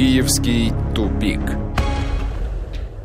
[0.00, 1.40] Киевский тупик.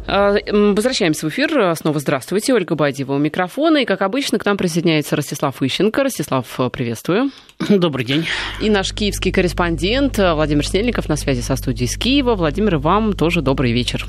[0.07, 1.75] А, возвращаемся в эфир.
[1.75, 2.53] Снова здравствуйте.
[2.53, 3.79] Ольга Бадьева у микрофона.
[3.79, 6.03] И, как обычно, к нам присоединяется Ростислав Ищенко.
[6.03, 7.31] Ростислав, приветствую.
[7.69, 8.25] Добрый день.
[8.61, 12.35] И наш киевский корреспондент Владимир Снельников на связи со студией из Киева.
[12.35, 14.05] Владимир, вам тоже добрый вечер.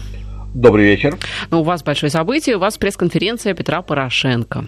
[0.55, 1.19] Добрый вечер.
[1.51, 2.55] Ну, у вас большое событие.
[2.55, 4.67] У вас пресс-конференция Петра Порошенко.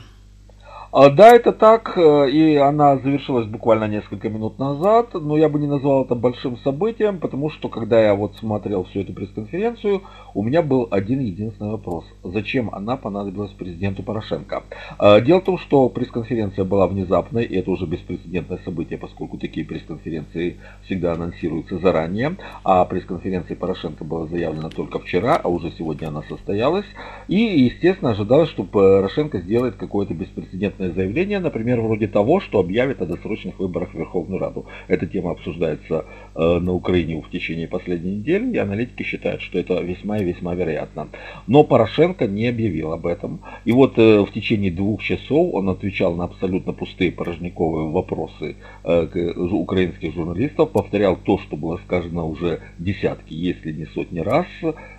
[0.90, 5.58] А, да, это так, э, и она завершилась буквально несколько минут назад, но я бы
[5.58, 10.00] не назвал это большим событием, потому что когда я вот смотрел всю эту пресс-конференцию,
[10.32, 12.06] у меня был один единственный вопрос.
[12.24, 14.62] Зачем она понадобилась президенту Порошенко?
[14.98, 19.66] А, дело в том, что пресс-конференция была внезапной, и это уже беспрецедентное событие, поскольку такие
[19.66, 26.22] пресс-конференции всегда анонсируются заранее, а пресс-конференция Порошенко была заявлена только вчера, а уже сегодня она
[26.22, 26.86] состоялась,
[27.28, 33.02] и, естественно, ожидалось, что Порошенко сделает какое-то беспрецедентное конкретное заявление, например, вроде того, что объявит
[33.02, 34.66] о досрочных выборах в Верховную Раду.
[34.88, 39.80] Эта тема обсуждается э, на Украине в течение последней недели, и аналитики считают, что это
[39.80, 41.08] весьма и весьма вероятно.
[41.46, 43.40] Но Порошенко не объявил об этом.
[43.66, 49.32] И вот э, в течение двух часов он отвечал на абсолютно пустые порожниковые вопросы э,
[49.36, 54.46] украинских журналистов, повторял то, что было сказано уже десятки, если не сотни раз,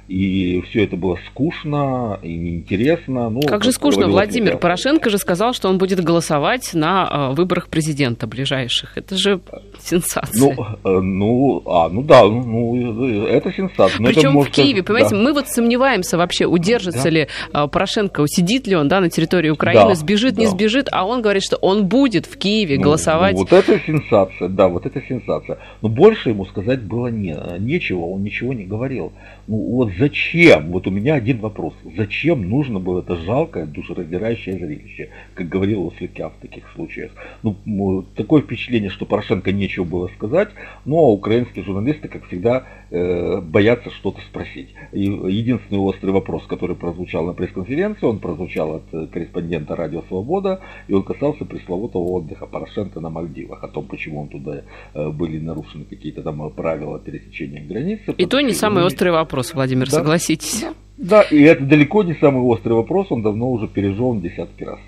[0.10, 3.30] и все это было скучно и неинтересно.
[3.30, 4.58] Ну, как же скучно, Владимир.
[4.58, 8.98] Порошенко же сказал, что он будет голосовать на э, выборах президента ближайших.
[8.98, 9.40] Это же
[9.80, 10.40] сенсация.
[10.40, 14.02] Ну, э, ну, а, ну да, ну, это сенсация.
[14.02, 15.22] Но Причем в Киеве, понимаете, да.
[15.22, 17.10] мы вот сомневаемся вообще, удержится да.
[17.10, 20.42] ли э, Порошенко, усидит ли он да, на территории Украины, да, сбежит, да.
[20.42, 23.34] не сбежит, а он говорит, что он будет в Киеве ну, голосовать.
[23.34, 25.60] Ну, вот это сенсация, да, вот это сенсация.
[25.82, 29.14] Но больше ему сказать было не, нечего, он ничего не говорил.
[29.50, 35.10] Ну вот зачем, вот у меня один вопрос, зачем нужно было это жалкое, душераздирающее зрелище,
[35.34, 37.12] как говорил Осликя в таких случаях.
[37.42, 40.50] Ну, такое впечатление, что Порошенко нечего было сказать,
[40.86, 44.70] но украинские журналисты, как всегда, э, боятся что-то спросить.
[44.92, 50.60] И единственный острый вопрос, который прозвучал на пресс-конференции, он прозвучал от э, корреспондента Радио Свобода,
[50.88, 54.62] и он касался пресловутого отдыха Порошенко на Мальдивах, о том, почему он туда
[54.94, 58.14] э, были нарушены какие-то там правила пересечения границы.
[58.16, 59.98] И то не самый острый вопрос вопрос, Владимир, да.
[59.98, 60.66] согласитесь.
[60.98, 64.80] Да, и это далеко не самый острый вопрос, он давно уже пережеван десятки раз.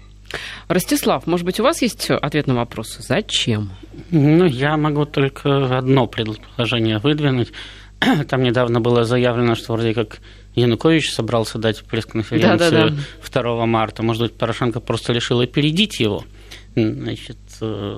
[0.68, 2.98] Ростислав, может быть, у вас есть ответ на вопрос?
[3.00, 3.72] Зачем?
[4.12, 7.52] Ну, я могу только одно предложение выдвинуть.
[8.30, 10.20] Там недавно было заявлено, что вроде как
[10.56, 12.96] Янукович собрался дать пресс-конференцию да, да,
[13.34, 13.42] да.
[13.42, 14.04] 2 марта.
[14.04, 16.24] Может быть, Порошенко просто решил опередить его.
[16.76, 17.98] Значит, э,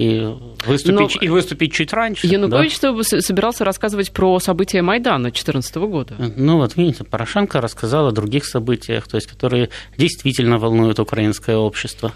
[0.00, 0.34] и
[0.64, 2.26] выступить, Но и выступить чуть раньше.
[2.26, 3.02] Янукович да?
[3.02, 6.14] собирался рассказывать про события Майдана 2014 года.
[6.36, 9.68] Ну вот видите, Порошенко рассказал о других событиях, то есть, которые
[9.98, 12.14] действительно волнуют украинское общество.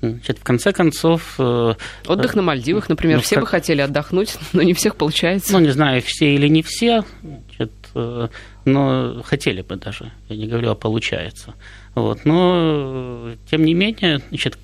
[0.00, 1.34] Значит, в конце концов...
[1.38, 1.74] Э,
[2.06, 3.16] Отдых на Мальдивах, например.
[3.16, 3.44] Ну, все как...
[3.44, 5.52] бы хотели отдохнуть, но не всех получается.
[5.54, 8.28] Ну, не знаю, все или не все, значит, э,
[8.64, 10.12] но хотели бы даже.
[10.28, 11.54] Я не говорю, а получается.
[11.96, 12.24] Вот.
[12.24, 14.56] Но, тем не менее, значит,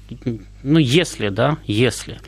[0.62, 2.20] ну, если, да, если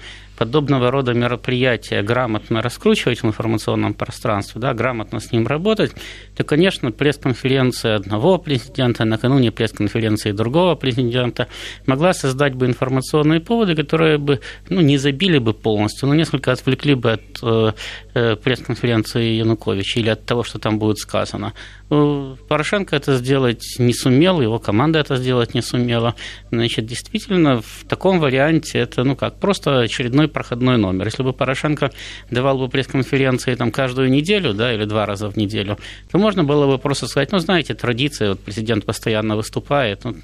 [0.42, 5.92] подобного рода мероприятия грамотно раскручивать в информационном пространстве, да, грамотно с ним работать,
[6.36, 11.46] то, конечно, пресс-конференция одного президента, накануне пресс-конференции другого президента
[11.86, 16.96] могла создать бы информационные поводы, которые бы ну, не забили бы полностью, но несколько отвлекли
[16.96, 17.72] бы от э,
[18.14, 21.52] э пресс-конференции Януковича или от того, что там будет сказано.
[22.48, 26.14] Порошенко это сделать не сумел, его команда это сделать не сумела.
[26.50, 31.06] Значит, действительно, в таком варианте это, ну как, просто очередной проходной номер.
[31.06, 31.90] Если бы Порошенко
[32.30, 35.78] давал бы пресс-конференции там каждую неделю, да, или два раза в неделю,
[36.10, 40.16] то можно было бы просто сказать, ну, знаете, традиция, вот президент постоянно выступает, ну,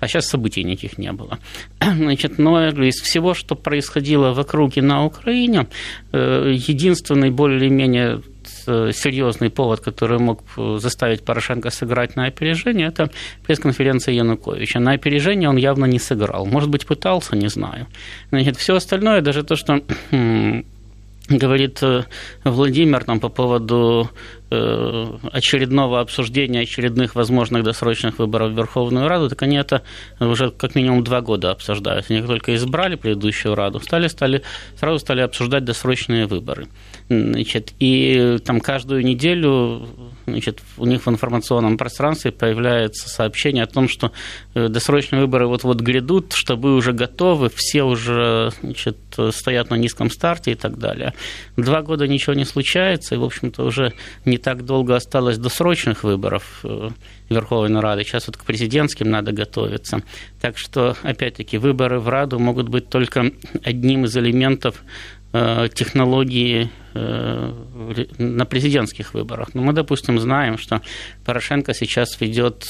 [0.00, 1.38] а сейчас событий никаких не было.
[1.80, 5.66] Значит, но из всего, что происходило вокруг и на Украине,
[6.12, 8.22] э, единственный более-менее
[8.64, 13.10] серьезный повод, который мог э, заставить Порошенко сыграть на опережение, это
[13.46, 14.80] пресс-конференция Януковича.
[14.80, 16.46] На опережение он явно не сыграл.
[16.46, 17.86] Может быть, пытался, не знаю.
[18.30, 19.82] Значит, все остальное, даже то, что
[21.28, 22.04] говорит э,
[22.44, 24.10] Владимир там, по поводу
[25.32, 29.82] очередного обсуждения очередных возможных досрочных выборов в Верховную Раду, так они это
[30.20, 32.06] уже как минимум два года обсуждают.
[32.10, 34.42] Они только избрали предыдущую Раду, стали, стали,
[34.78, 36.68] сразу стали обсуждать досрочные выборы.
[37.08, 39.86] Значит, и там каждую неделю
[40.26, 44.12] значит, у них в информационном пространстве появляется сообщение о том, что
[44.54, 48.96] э, досрочные выборы вот-вот грядут, что вы уже готовы, все уже значит,
[49.30, 51.14] стоят на низком старте и так далее.
[51.56, 53.92] Два года ничего не случается, и, в общем-то, уже
[54.24, 56.90] не так долго осталось досрочных выборов э,
[57.30, 58.04] Верховной Рады.
[58.04, 60.02] Сейчас вот к президентским надо готовиться.
[60.40, 63.32] Так что, опять-таки, выборы в Раду могут быть только
[63.64, 64.82] одним из элементов
[65.32, 69.54] технологии на президентских выборах.
[69.54, 70.82] Но мы, допустим, знаем, что
[71.24, 72.66] Порошенко сейчас ведет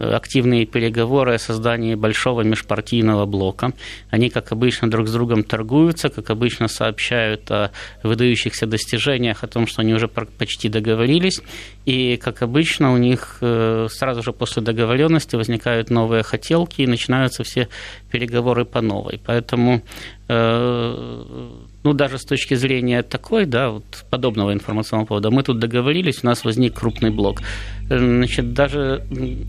[0.00, 3.72] активные переговоры о создании большого межпартийного блока.
[4.10, 7.70] Они, как обычно, друг с другом торгуются, как обычно сообщают о
[8.02, 11.40] выдающихся достижениях, о том, что они уже почти договорились.
[11.84, 17.44] И, как обычно, у них э, сразу же после договоренности возникают новые хотелки и начинаются
[17.44, 17.68] все
[18.10, 19.20] переговоры по новой.
[19.24, 19.80] Поэтому э,
[21.82, 26.26] ну, даже с точки зрения такой, да, вот подобного информационного повода, мы тут договорились, у
[26.26, 27.40] нас возник крупный блок.
[27.88, 29.04] Значит, даже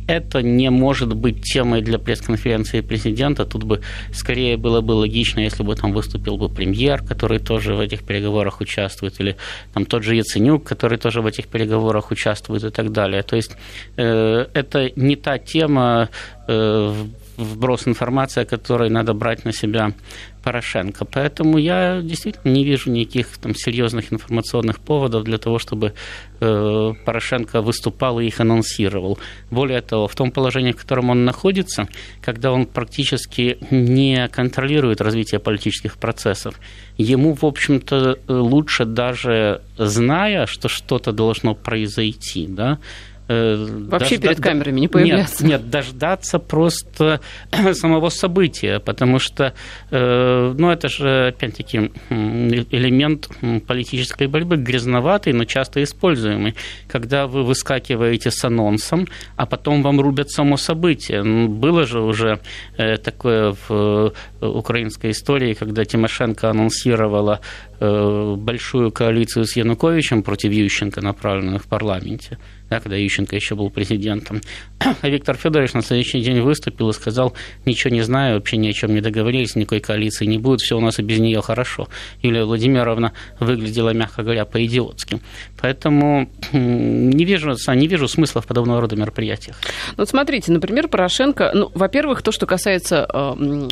[0.07, 3.45] это не может быть темой для пресс-конференции президента.
[3.45, 3.81] Тут бы
[4.11, 8.61] скорее было бы логично, если бы там выступил бы премьер, который тоже в этих переговорах
[8.61, 9.35] участвует, или
[9.73, 13.21] там тот же Яценюк, который тоже в этих переговорах участвует и так далее.
[13.21, 13.55] То есть
[13.97, 16.09] э, это не та тема,
[16.47, 16.93] э,
[17.37, 19.93] вброс информации, который надо брать на себя
[20.43, 21.05] Порошенко.
[21.05, 25.93] Поэтому я действительно не вижу никаких там серьезных информационных поводов для того, чтобы
[26.39, 29.19] э, Порошенко выступал и их анонсировал.
[29.51, 31.87] Более того, в том положении, в котором он находится,
[32.21, 36.59] когда он практически не контролирует развитие политических процессов,
[36.97, 44.27] ему, в общем-то, лучше даже зная, что что-то должно произойти, да, Э, Вообще дожда...
[44.29, 45.45] перед камерами не появляться.
[45.45, 47.21] Нет, нет, дождаться просто
[47.73, 49.53] самого события, потому что,
[49.89, 53.29] э, ну, это же, опять-таки, элемент
[53.67, 56.55] политической борьбы, грязноватый, но часто используемый,
[56.87, 61.23] когда вы выскакиваете с анонсом, а потом вам рубят само событие.
[61.47, 62.39] Было же уже
[62.77, 67.39] э, такое в украинской истории, когда Тимошенко анонсировала
[67.81, 72.37] большую коалицию с Януковичем против Ющенко, направленную в парламенте
[72.71, 74.41] да, когда Ющенко еще был президентом.
[74.79, 77.33] А Виктор Федорович на следующий день выступил и сказал,
[77.65, 80.79] ничего не знаю, вообще ни о чем не договорились, никакой коалиции не будет, все у
[80.79, 81.89] нас и без нее хорошо.
[82.21, 83.11] Юлия Владимировна
[83.41, 85.19] выглядела, мягко говоря, по-идиотски.
[85.59, 89.57] Поэтому не вижу, не вижу смысла в подобного рода мероприятиях.
[89.89, 93.67] Ну, вот смотрите, например, Порошенко, ну, во-первых, то, что касается, э,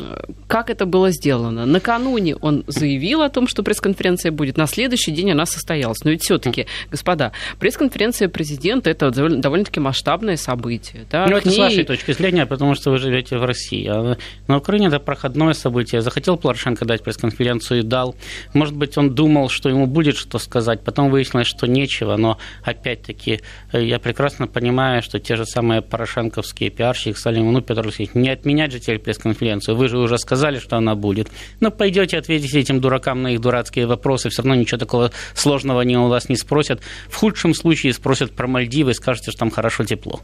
[0.46, 1.64] как это было сделано.
[1.64, 3.99] Накануне он заявил о том, что пресс-конференция
[4.30, 5.98] будет, на следующий день она состоялась.
[6.04, 11.06] Но ведь все-таки, господа, пресс-конференция президента это довольно-таки масштабное событие.
[11.10, 11.26] Да?
[11.26, 11.56] Ну, это ней...
[11.56, 13.86] с вашей точки зрения, потому что вы живете в России.
[13.86, 14.16] А
[14.48, 16.02] на Украине это проходное событие.
[16.02, 18.14] Захотел Порошенко дать пресс-конференцию и дал.
[18.54, 23.40] Может быть, он думал, что ему будет что сказать, потом выяснилось, что нечего, но опять-таки
[23.72, 28.30] я прекрасно понимаю, что те же самые порошенковские пиарщики стали ему, ну, Петр Алексеевич, не
[28.30, 31.28] отменять же теперь пресс-конференцию, вы же уже сказали, что она будет.
[31.60, 35.98] Ну, пойдете, ответите этим дуракам на их дурацкие вопросы, все равно ничего такого сложного они
[35.98, 36.80] у вас не спросят.
[37.08, 40.20] В худшем случае спросят про Мальдивы, скажете, что там хорошо тепло.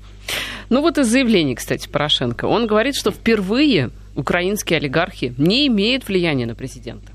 [0.70, 2.46] Ну вот из заявлений, кстати, Порошенко.
[2.46, 7.12] Он говорит, что впервые украинские олигархи не имеют влияния на президента.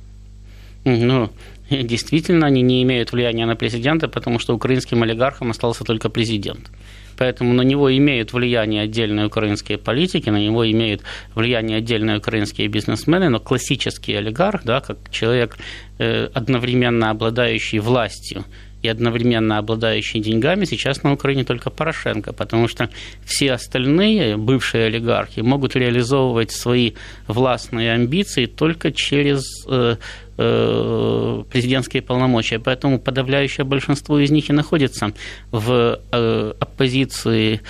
[0.83, 1.29] Ну,
[1.69, 6.71] действительно, они не имеют влияния на президента, потому что украинским олигархам остался только президент.
[7.17, 11.01] Поэтому на него имеют влияние отдельные украинские политики, на него имеют
[11.35, 15.57] влияние отдельные украинские бизнесмены, но классический олигарх, да, как человек,
[15.99, 18.45] э, одновременно обладающий властью
[18.81, 22.89] и одновременно обладающий деньгами сейчас на Украине только Порошенко, потому что
[23.25, 26.93] все остальные бывшие олигархи могут реализовывать свои
[27.27, 29.97] властные амбиции только через э,
[30.37, 32.59] э, президентские полномочия.
[32.59, 35.13] Поэтому подавляющее большинство из них и находится
[35.51, 37.61] в э, оппозиции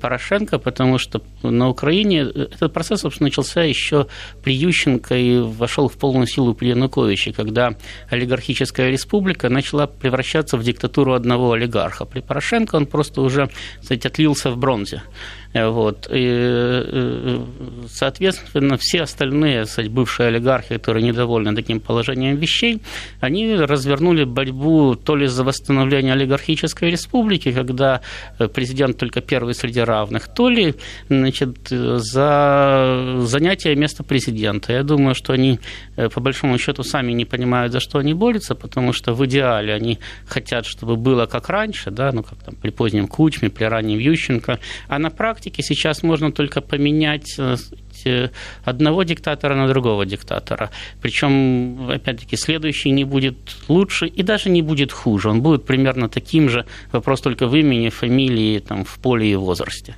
[0.00, 4.06] Порошенко, потому что на Украине этот процесс, собственно, начался еще
[4.42, 7.74] при Ющенко и вошел в полную силу при Януковиче, когда
[8.08, 12.04] олигархическая республика начала превращаться в диктатуру одного олигарха.
[12.04, 13.48] При Порошенко он просто уже,
[13.80, 15.02] кстати, отлился в бронзе.
[15.52, 16.06] Вот.
[16.12, 17.40] И, э,
[17.88, 22.80] соответственно, все остальные кстати, бывшие олигархи, которые недовольны таким положением вещей,
[23.20, 28.00] они развернули борьбу то ли за восстановление олигархической республики, когда
[28.38, 30.74] э, президент только первый среди равных, то ли
[31.08, 34.72] значит, за занятие места президента.
[34.72, 35.58] Я думаю, что они
[35.96, 39.74] э, по большому счету сами не понимают, за что они борются, потому что в идеале
[39.74, 43.98] они хотят, чтобы было как раньше, да, ну как там при позднем Кучме, при раннем
[43.98, 45.62] Ющенко, а на практике практике.
[45.62, 47.38] Сейчас можно только поменять
[48.06, 48.28] э, э,
[48.64, 50.70] одного диктатора на другого диктатора.
[51.02, 53.36] Причем, опять-таки, следующий не будет
[53.68, 55.30] лучше и даже не будет хуже.
[55.30, 56.64] Он будет примерно таким же.
[56.92, 59.94] Вопрос только в имени, фамилии, там, в поле и возрасте.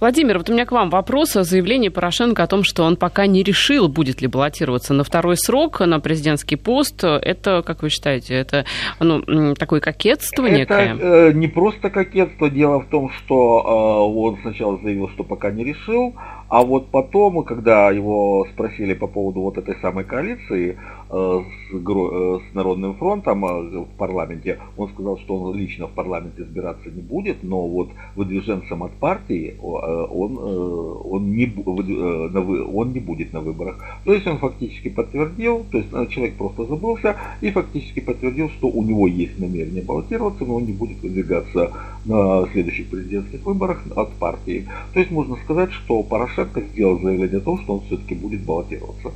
[0.00, 3.26] Владимир, вот у меня к вам вопрос о заявлении Порошенко о том, что он пока
[3.26, 7.04] не решил, будет ли баллотироваться на второй срок на президентский пост.
[7.04, 8.64] Это, как вы считаете, это
[9.00, 10.96] ну, такое кокетство это, некое?
[11.00, 12.50] Э, не просто кокетство.
[12.50, 16.14] Дело в том, что э, он сначала заявил, что пока не решил,
[16.48, 20.78] а вот потом, когда его спросили по поводу вот этой самой коалиции,
[21.14, 26.38] с, э, с Народным фронтом э, в парламенте, он сказал, что он лично в парламент
[26.38, 33.40] избираться не будет, но вот выдвиженцем от партии он, он, не, он не будет на
[33.40, 33.78] выборах.
[34.04, 38.82] То есть он фактически подтвердил, то есть человек просто забылся и фактически подтвердил, что у
[38.82, 41.72] него есть намерение баллотироваться, но он не будет выдвигаться
[42.04, 44.66] на следующих президентских выборах от партии.
[44.92, 49.12] То есть можно сказать, что Порошенко сделал заявление о том, что он все-таки будет баллотироваться.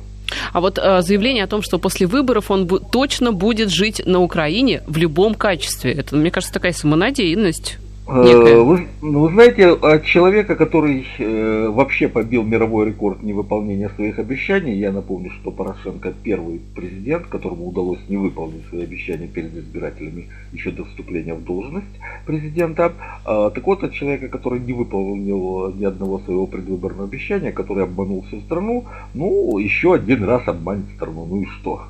[0.51, 4.21] А вот э, заявление о том, что после выборов он бу- точно будет жить на
[4.21, 7.77] Украине в любом качестве, это, мне кажется, такая самонадеянность.
[8.11, 14.79] Э, вы, вы знаете, от человека, который э, вообще побил мировой рекорд невыполнения своих обещаний,
[14.79, 20.71] я напомню, что Порошенко первый президент, которому удалось не выполнить свои обещания перед избирателями еще
[20.71, 21.85] до вступления в должность
[22.25, 22.93] президента.
[23.25, 28.23] Э, так вот, от человека, который не выполнил ни одного своего предвыборного обещания, который обманул
[28.23, 31.83] всю страну, ну, еще один раз обманет страну, ну и что?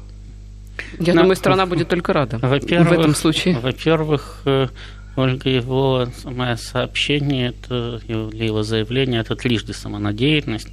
[1.00, 3.58] Я Но, думаю, страна будет только рада в этом случае.
[3.60, 4.68] Во-первых, э,
[5.16, 10.70] Ольга, его самое сообщение это, или его заявление это трижды самонадеянность,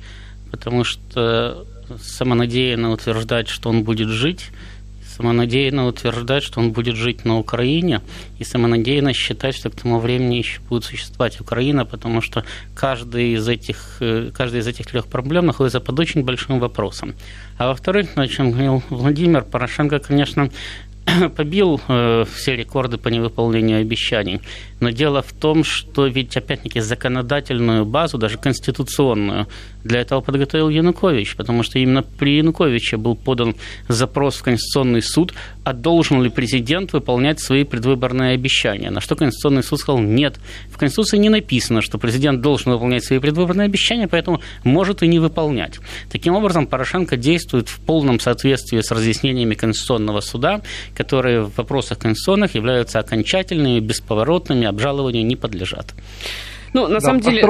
[0.50, 1.66] потому что
[2.00, 4.50] самонадеянно утверждать, что он будет жить,
[5.16, 8.00] самонадеянно утверждать, что он будет жить на Украине,
[8.38, 13.49] и самонадеянно считать, что к тому времени еще будет существовать Украина, потому что каждый из
[13.49, 17.14] этих, э, каждый из этих трех проблем находится под очень большим вопросом.
[17.57, 20.50] А во-вторых, о чем говорил Владимир, Порошенко, конечно,
[21.37, 24.41] побил э, все рекорды по невыполнению обещаний.
[24.81, 29.47] Но дело в том, что ведь, опять-таки, законодательную базу, даже конституционную,
[29.85, 33.55] для этого подготовил Янукович, потому что именно при Януковиче был подан
[33.89, 35.33] запрос в Конституционный суд,
[35.67, 38.89] а должен ли президент выполнять свои предвыборные обещания.
[38.89, 40.37] На что Конституционный суд сказал, нет,
[40.71, 45.19] в Конституции не написано, что президент должен выполнять свои предвыборные обещания, поэтому может и не
[45.19, 45.81] выполнять.
[46.09, 50.61] Таким образом, Порошенко действует в полном соответствии с разъяснениями Конституционного суда,
[50.95, 55.95] которые в вопросах конституционных являются окончательными, бесповоротными, обжалованию не подлежат.
[56.75, 57.43] Ну, на да, самом деле,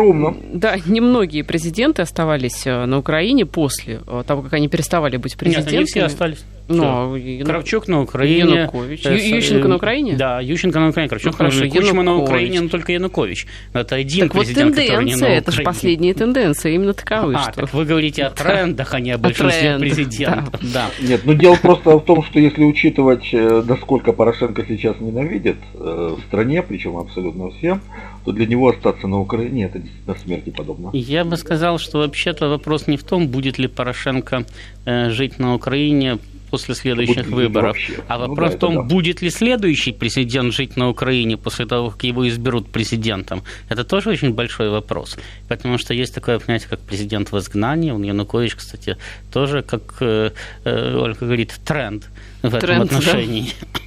[0.55, 5.73] да, немногие президенты оставались э, на Украине после э, того, как они переставали быть президентами.
[5.73, 6.45] Нет, они все остались.
[6.69, 7.47] Но, ну, Яну...
[7.47, 8.55] Кравчук на Украине.
[8.55, 9.05] Янукович.
[9.05, 10.17] Ю- Ющенко на Украине?
[10.17, 11.09] Да, Ющенко на Украине.
[11.09, 13.47] Кравчук ну, хорошо, Кучма на Украине, но только Янукович.
[13.73, 17.35] Это один так президент, вот тенденция, это же последние тенденции, именно таковы.
[17.37, 17.53] А, что...
[17.53, 20.61] так вы говорите о трендах, а не о большинстве президентов.
[20.73, 20.91] Да.
[21.01, 26.19] Нет, ну дело просто в том, что если учитывать, э, насколько Порошенко сейчас ненавидит в
[26.27, 27.81] стране, причем абсолютно всем,
[28.25, 30.91] то для него остаться на Украине это действительно смерти подобно.
[30.93, 34.45] Я бы сказал, что вообще-то вопрос не в том, будет ли Порошенко
[34.85, 36.19] э, жить на Украине
[36.51, 37.77] после следующих будет выборов.
[37.77, 38.05] Вообще.
[38.09, 38.83] А ну вопрос да, в том, да.
[38.83, 43.43] будет ли следующий президент жить на Украине после того, как его изберут президентом.
[43.69, 45.17] Это тоже очень большой вопрос.
[45.49, 47.91] Потому что есть такое понятие, как президент в изгнании.
[47.91, 48.97] Он Янукович, кстати,
[49.33, 50.31] тоже, как э,
[50.65, 52.05] э Ольга говорит, тренд
[52.51, 53.53] в тренд, этом отношении.
[53.61, 53.81] Да?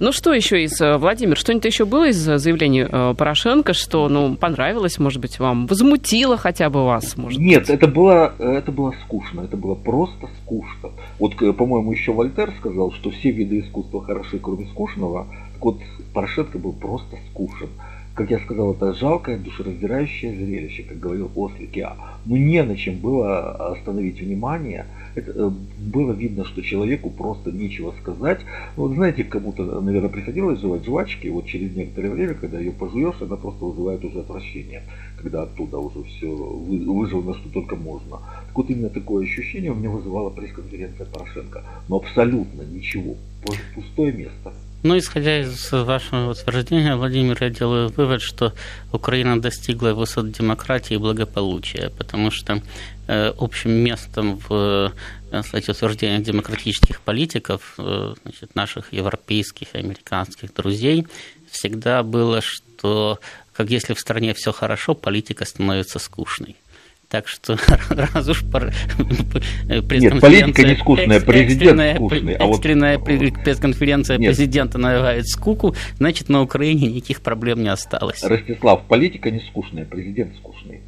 [0.00, 4.08] Ну, что еще из, э, Владимир, что-нибудь еще было из э, заявления э, Порошенко, что,
[4.08, 7.68] ну, понравилось, может быть, вам, возмутило хотя бы вас, может Нет, быть?
[7.68, 10.88] это было, это было скучно, это было просто скучно.
[11.18, 15.26] Вот, по-моему, еще Вольтер сказал, что все виды искусства хороши, кроме скучного.
[15.52, 15.76] Так вот,
[16.14, 17.68] Порошенко был просто скучен
[18.20, 21.96] как я сказал, это жалкое, душераздирающее зрелище, как говорил Ослик я.
[22.26, 24.84] Ну не на чем было остановить внимание.
[25.14, 28.40] Это, э, было видно, что человеку просто нечего сказать.
[28.76, 33.36] Вот знаете, кому-то, наверное, приходилось жевать жвачки, вот через некоторое время, когда ее пожуешь, она
[33.36, 34.82] просто вызывает уже отвращение,
[35.16, 38.18] когда оттуда уже все выжил что только можно.
[38.48, 41.64] Так вот именно такое ощущение у меня вызывала пресс-конференция Порошенко.
[41.88, 43.14] Но абсолютно ничего.
[43.74, 44.52] Пустое место.
[44.82, 48.54] Ну, исходя из вашего утверждения, Владимир, я делаю вывод, что
[48.92, 52.62] Украина достигла высот демократии и благополучия, потому что
[53.06, 54.94] э, общим местом в
[55.30, 61.06] э, кстати, утверждениях демократических политиков, э, значит, наших европейских и американских друзей,
[61.50, 63.20] всегда было, что
[63.52, 66.56] как если в стране все хорошо, политика становится скучной.
[67.10, 67.58] Так что
[67.90, 68.44] раз уж
[69.64, 72.34] Нет, политика не скучная, президент скучный.
[72.36, 73.06] А экстренная вот...
[73.44, 74.30] пресс-конференция Нет.
[74.30, 78.22] президента навевает скуку, значит, на Украине никаких проблем не осталось.
[78.22, 80.82] Ростислав, политика не скучная, президент скучный.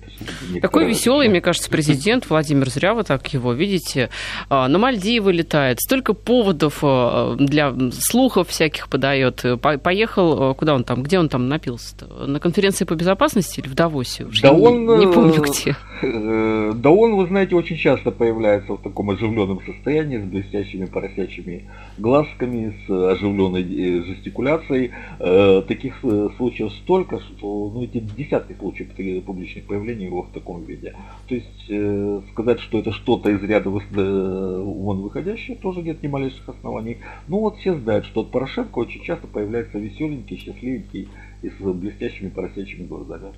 [0.60, 4.10] Такой веселый, мне кажется, президент Владимир, зря вы так его видите.
[4.48, 9.44] А, на Мальдивы летает, столько поводов а, для слухов всяких подает.
[9.82, 12.26] Поехал, а, куда он там, где он там напился -то?
[12.26, 14.24] На конференции по безопасности или в Давосе?
[14.24, 14.98] Уже да не, он...
[14.98, 15.76] Не помню где.
[16.02, 21.70] э, да он, вы знаете, очень часто появляется в таком оживленном состоянии, с блестящими поросячьими
[22.02, 24.90] глазками, с оживленной э, жестикуляцией.
[25.18, 25.94] Э, таких
[26.36, 28.88] случаев столько, что ну, эти десятки случаев
[29.24, 30.94] публичных появлений его в таком виде.
[31.28, 36.98] То есть сказать, что это что-то из ряда вон выходящее, тоже нет ни малейших оснований.
[37.28, 41.08] Ну вот все знают, что от Порошенко очень часто появляется веселенький, счастливенький
[41.42, 43.32] и с блестящими поросячьими глазами.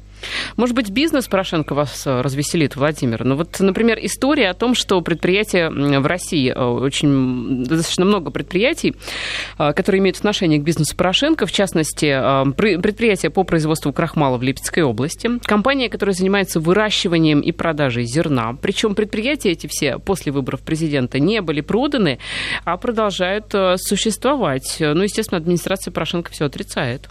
[0.57, 3.25] Может быть, бизнес Порошенко вас э, развеселит, Владимир?
[3.25, 8.95] Ну вот, например, история о том, что предприятия в России, э, очень достаточно много предприятий,
[9.59, 12.07] э, которые имеют отношение к бизнесу Порошенко, в частности,
[12.55, 18.57] предприятие по производству крахмала в Липецкой области, компания, которая занимается выращиванием и продажей зерна.
[18.61, 22.19] Причем предприятия эти все после выборов президента не были проданы,
[22.65, 24.77] а продолжают существовать.
[24.81, 27.09] Ну, естественно, администрация Порошенко все отрицает.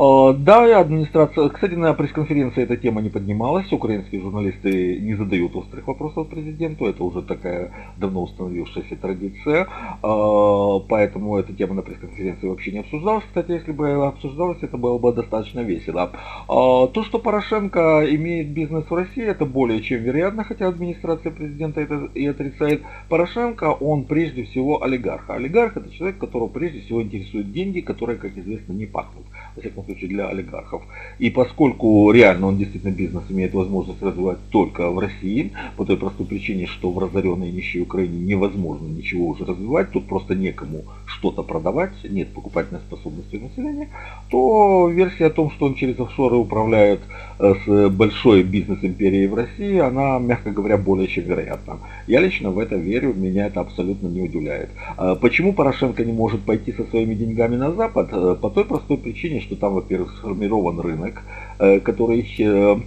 [0.00, 1.48] А, да, администрация...
[1.48, 3.72] Кстати, на пресс-конференции эта тема не поднималась.
[3.72, 6.86] Украинские журналисты не задают острых вопросов президенту.
[6.86, 9.66] Это уже такая давно установившаяся традиция.
[10.00, 13.24] А, поэтому эта тема на пресс-конференции вообще не обсуждалась.
[13.24, 16.12] Кстати, если бы обсуждалась, это было бы достаточно весело.
[16.46, 21.80] А, то, что Порошенко имеет бизнес в России, это более чем вероятно, хотя администрация президента
[21.80, 22.82] это и отрицает.
[23.08, 25.28] Порошенко, он прежде всего олигарх.
[25.28, 29.24] Олигарх это человек, которого прежде всего интересуют деньги, которые, как известно, не пахнут.
[29.58, 30.82] Во всяком случае для олигархов.
[31.18, 36.26] И поскольку реально он действительно бизнес имеет возможность развивать только в России, по той простой
[36.26, 41.92] причине, что в разоренной нищей Украине невозможно ничего уже развивать, тут просто некому что-то продавать,
[42.04, 43.88] нет покупательной способности населения,
[44.30, 47.00] то версия о том, что он через офшоры управляет
[47.40, 51.80] э, с большой бизнес-империей в России, она, мягко говоря, более чем вероятна.
[52.06, 54.70] Я лично в это верю, меня это абсолютно не удивляет.
[54.96, 58.10] А почему Порошенко не может пойти со своими деньгами на Запад?
[58.12, 61.24] Э, по той простой причине, что там во-первых, сформирован рынок,
[61.58, 62.78] который э, э,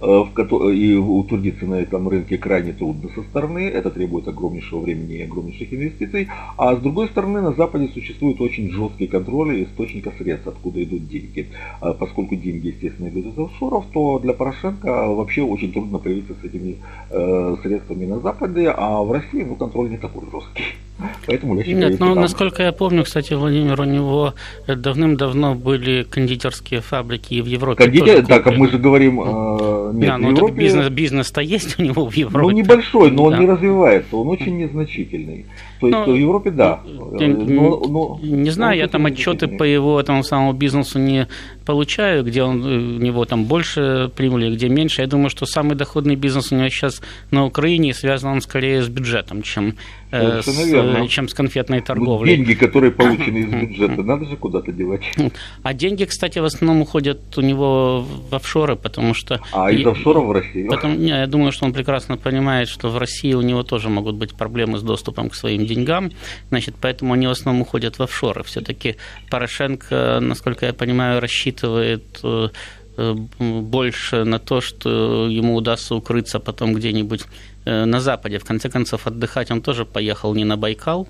[0.00, 5.22] в, и утвердиться на этом рынке крайне трудно со стороны, это требует огромнейшего времени и
[5.22, 10.82] огромнейших инвестиций, а с другой стороны на Западе существует очень жесткий контроль источника средств, откуда
[10.82, 11.48] идут деньги.
[11.80, 16.78] Поскольку деньги, естественно, идут из офшоров, то для Порошенко вообще очень трудно появиться с этими
[17.62, 20.64] средствами на Западе, а в России ну, контроль не такой жесткий.
[21.26, 22.20] Поэтому я считаю, Нет, ну, там...
[22.20, 24.34] насколько я помню, кстати, Владимир, у него
[24.66, 27.82] давным-давно были кондитерские фабрики и в Европе.
[28.14, 28.42] Кондитер...
[28.42, 29.20] Так, мы же говорим...
[29.20, 30.54] Э, нет, да, ну, Европе...
[30.54, 32.46] бизнес, бизнес-то есть у него в Европе.
[32.46, 35.46] Ну, небольшой, но он не развивается, он очень незначительный.
[35.90, 36.80] То ну, в Европе да.
[37.18, 41.28] Я, но, но, не знаю, я там отчеты по его этому самому бизнесу не
[41.64, 45.00] получаю, где он, у него там больше прибыли, где меньше.
[45.02, 48.88] Я думаю, что самый доходный бизнес у него сейчас на Украине, связан он скорее с
[48.88, 49.74] бюджетом, чем,
[50.10, 52.36] э, с, чем с конфетной ну, торговлей.
[52.36, 55.02] деньги, которые получены из бюджета, надо же куда-то девать.
[55.62, 59.40] А деньги, кстати, в основном уходят у него в офшоры, потому что...
[59.52, 60.68] А из офшоров в Россию?
[60.68, 64.16] Потому, не, я думаю, что он прекрасно понимает, что в России у него тоже могут
[64.16, 65.73] быть проблемы с доступом к своим деньгам,
[66.48, 68.42] значит, поэтому они в основном уходят в офшоры.
[68.42, 68.96] Все-таки
[69.30, 72.48] Порошенко, насколько я понимаю, рассчитывает э,
[72.96, 77.22] э, больше на то, что ему удастся укрыться потом где-нибудь
[77.64, 78.38] э, на Западе.
[78.38, 81.08] В конце концов, отдыхать он тоже поехал не на Байкал,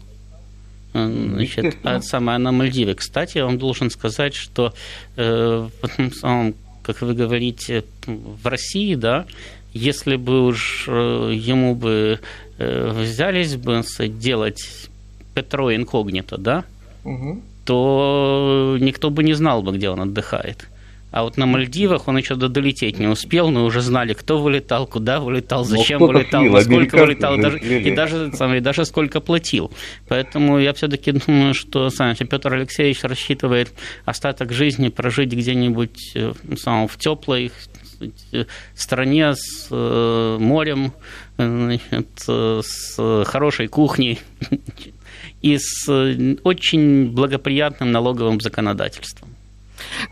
[0.93, 2.95] значит, а самое на Мальдивы.
[2.95, 4.73] Кстати, я вам должен сказать, что
[5.17, 9.27] в этом самом, как вы говорите, в России, да,
[9.75, 12.21] если бы уж ему бы
[12.59, 14.89] взялись бы делать
[15.35, 16.65] Петро инкогнито, да,
[17.05, 17.43] угу.
[17.65, 20.69] то никто бы не знал бы, где он отдыхает.
[21.15, 25.21] А вот на Мальдивах он еще долететь не успел, мы уже знали, кто вылетал, куда
[25.21, 29.71] вылетал, ну, зачем ну, вылетал, слил, сколько вылетал, даже, и, даже, и даже сколько платил.
[30.09, 33.73] Поэтому я все-таки думаю, что сам Петр Алексеевич рассчитывает
[34.05, 37.53] остаток жизни прожить где-нибудь э, сам, в теплой
[38.75, 40.93] стране с э, морем,
[41.37, 44.21] значит, с хорошей кухней
[45.43, 49.34] и с э, очень благоприятным налоговым законодательством.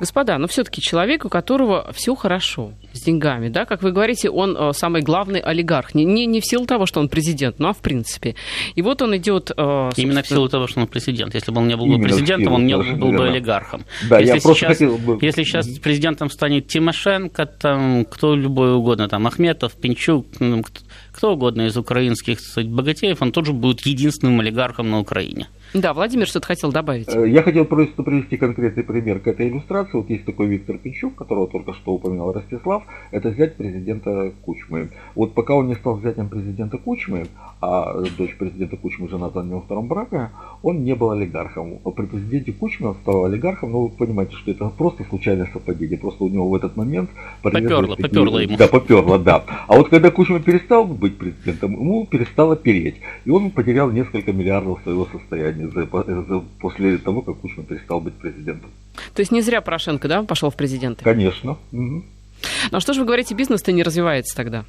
[0.01, 4.57] Господа, но все-таки человек, у которого все хорошо с деньгами, да, как вы говорите, он
[4.57, 5.95] э, самый главный олигарх.
[5.95, 8.35] Не, не, не в силу того, что он президент, но а в принципе.
[8.75, 9.51] И вот он идет...
[9.57, 11.35] Э, Именно в силу того, что он президент.
[11.35, 13.85] Если бы он не был бы президентом, он не был бы олигархом.
[14.09, 15.19] Да, если я сейчас, просто хотел бы...
[15.21, 20.27] Если сейчас президентом станет Тимошенко, там, кто любой угодно, там, Ахметов, Пинчук,
[21.23, 25.47] кто угодно из украинских сказать, богатеев, он тоже будет единственным олигархом на Украине.
[25.73, 27.09] Да, Владимир что-то хотел добавить.
[27.15, 29.99] Э, я хотел просто привести конкретный пример к этой иллюстрации.
[29.99, 32.83] Вот есть такой Виктор Пинчук, которого только что упоминал Ростислав.
[33.13, 34.91] Это взять президента Кучмы.
[35.15, 37.29] Вот пока он не стал взятием президента Кучмы,
[37.61, 40.33] а дочь президента Кучмы жена за него втором брака,
[40.63, 41.79] он не был олигархом.
[41.97, 45.97] При президенте Кучмы он стал олигархом, но вы понимаете, что это просто случайное совпадение.
[45.97, 47.09] Просто у него в этот момент...
[47.43, 48.09] Поперло, такие...
[48.09, 48.57] поперло ему.
[48.59, 49.45] Да, поперло, да.
[49.69, 52.97] А вот когда Кучма перестал быть президентом, ему перестало переть.
[53.25, 58.15] И он потерял несколько миллиардов своего состояния за, за, после того, как Кучма перестал быть
[58.15, 58.71] президентом.
[59.15, 61.05] То есть не зря Порошенко, да, пошел в президенты?
[61.05, 61.53] Конечно.
[61.73, 62.03] Угу.
[62.71, 64.65] Ну а что же вы говорите, бизнес-то не развивается тогда?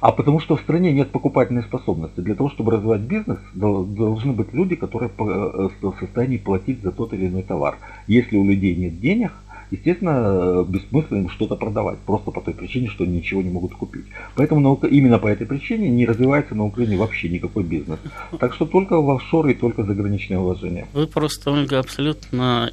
[0.00, 2.20] А потому что в стране нет покупательной способности.
[2.20, 7.12] Для того, чтобы развивать бизнес, должны быть люди, которые э, в состоянии платить за тот
[7.14, 7.78] или иной товар.
[8.06, 9.32] Если у людей нет денег,
[9.70, 14.06] естественно, бессмысленно им что-то продавать, просто по той причине, что ничего не могут купить.
[14.34, 17.98] Поэтому наука, именно по этой причине не развивается на Украине вообще никакой бизнес.
[18.38, 20.86] Так что только в офшоры и только заграничные вложения.
[20.92, 22.70] Вы просто, Ольга, абсолютно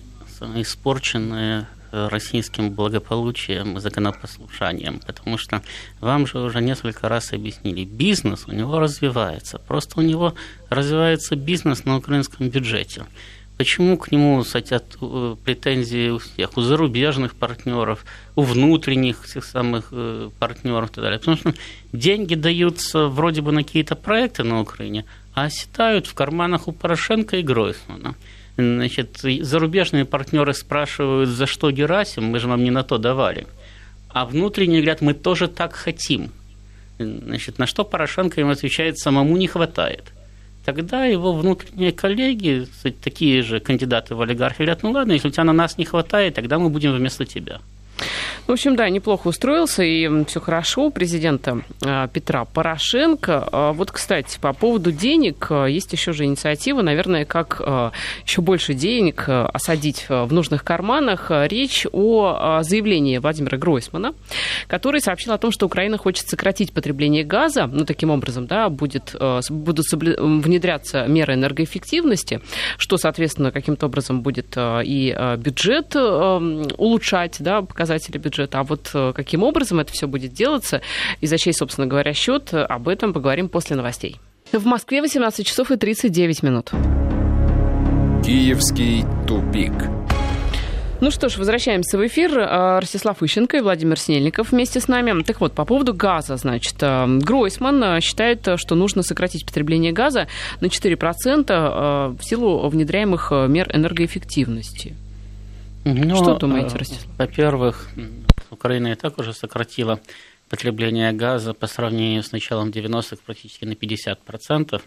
[0.55, 5.61] испорченные э, российским благополучием и законопослушанием, потому что
[6.01, 10.33] вам же уже несколько раз объяснили, бизнес у него развивается, просто у него
[10.69, 13.05] развивается бизнес на украинском бюджете.
[13.57, 18.03] Почему к нему хотят э, претензии у всех, у зарубежных партнеров,
[18.35, 21.19] у внутренних тех самых э, партнеров и так далее?
[21.19, 21.53] Потому что
[21.91, 27.37] деньги даются вроде бы на какие-то проекты на Украине, а оседают в карманах у Порошенко
[27.37, 28.15] и Гройсмана.
[28.57, 33.45] Значит, зарубежные партнеры спрашивают, за что Герасим, мы же вам не на то давали.
[34.09, 36.31] А внутренние говорят, мы тоже так хотим.
[36.97, 40.11] Значит, на что Порошенко им отвечает, самому не хватает–
[40.65, 42.67] тогда его внутренние коллеги,
[43.03, 46.35] такие же кандидаты в олигархи, говорят, ну ладно, если у тебя на нас не хватает,
[46.35, 47.59] тогда мы будем вместо тебя.
[48.45, 53.47] В общем, да, неплохо устроился, и все хорошо у президента а, Петра Порошенко.
[53.51, 57.61] А, вот, кстати, по поводу денег, а, есть еще же инициатива, наверное, как
[58.25, 61.31] еще больше денег осадить в нужных карманах.
[61.31, 64.13] Речь о заявлении Владимира Гройсмана,
[64.67, 69.15] который сообщил о том, что Украина хочет сократить потребление газа, ну, таким образом, да, будет,
[69.49, 72.41] будут внедряться меры энергоэффективности,
[72.77, 77.61] что, соответственно, каким-то образом будет и бюджет улучшать, да,
[77.93, 78.59] показатели бюджета.
[78.59, 80.81] А вот э, каким образом это все будет делаться
[81.21, 84.19] и за чей, собственно говоря, счет, об этом поговорим после новостей.
[84.51, 86.71] В Москве 18 часов и 39 минут.
[88.25, 89.73] Киевский тупик.
[91.01, 92.39] Ну что ж, возвращаемся в эфир.
[92.39, 95.21] Э, Ростислав Ищенко и Владимир Снельников вместе с нами.
[95.21, 100.27] Так вот, по поводу газа, значит, э, Гройсман считает, что нужно сократить потребление газа
[100.61, 104.95] на 4% в силу внедряемых мер энергоэффективности.
[105.85, 107.17] Ну, Что думаете, Ростислав?
[107.17, 107.89] Во-первых,
[108.49, 109.99] Украина и так уже сократила
[110.49, 114.81] потребление газа по сравнению с началом 90-х практически на 50%.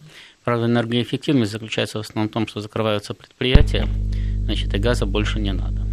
[0.44, 3.86] Правда, энергоэффективность заключается в основном в том, что закрываются предприятия,
[4.44, 5.85] значит, и газа больше не надо.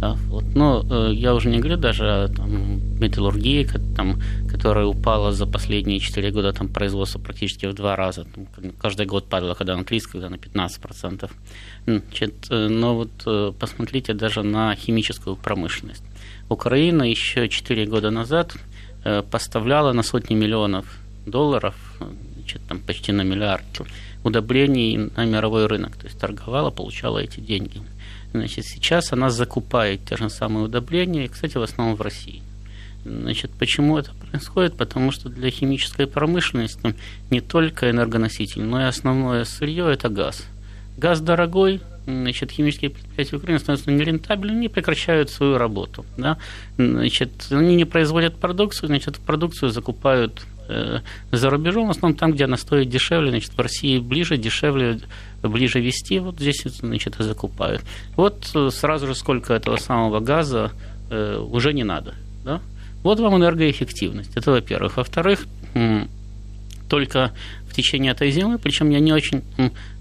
[0.00, 0.44] Вот.
[0.54, 5.98] Но э, я уже не говорю даже о там, металлургии, там, которая упала за последние
[5.98, 8.24] 4 года, там производство практически в два раза.
[8.24, 11.30] Там, каждый год падало, когда на 30, когда на 15%.
[11.86, 16.04] Значит, э, но вот э, посмотрите даже на химическую промышленность.
[16.48, 18.54] Украина еще 4 года назад
[19.30, 20.86] поставляла на сотни миллионов
[21.26, 21.74] долларов,
[22.36, 23.82] значит, там почти на миллиард
[24.22, 25.96] удобрений на мировой рынок.
[25.96, 27.82] То есть торговала, получала эти деньги.
[28.34, 32.42] Значит, сейчас она закупает те же самые удобрения, кстати, в основном в России.
[33.04, 34.76] Значит, почему это происходит?
[34.76, 36.96] Потому что для химической промышленности
[37.30, 40.42] не только энергоноситель, но и основное сырье– это газ.
[40.96, 46.04] Газ дорогой, значит, химические предприятия Украины становятся нерентабельными, не прекращают свою работу.
[46.16, 46.36] Да?
[46.76, 52.56] Значит, они не производят продукцию, значит, продукцию закупают за рубежом, в основном там, где она
[52.56, 55.00] стоит дешевле, значит, в России ближе, дешевле,
[55.42, 57.82] ближе вести, вот здесь, значит, и закупают.
[58.16, 60.72] Вот э, сразу же сколько этого самого газа
[61.10, 62.60] э, уже не надо, да?
[63.02, 64.96] Вот вам энергоэффективность, это во-первых.
[64.96, 65.46] Во-вторых,
[66.94, 67.32] только
[67.68, 69.42] в течение этой зимы, причем я не очень